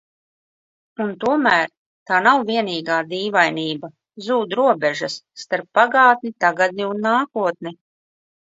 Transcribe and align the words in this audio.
Un 1.03 1.11
tomēr– 1.23 1.67
tā 2.11 2.21
nav 2.27 2.41
vienīgā 2.47 2.97
dīvainība. 3.13 3.91
Zūd 4.29 4.57
robežas 4.63 5.21
starp 5.45 5.71
pagātni, 5.83 6.35
tagadni 6.49 6.91
un 6.91 7.09
nākotni. 7.09 7.79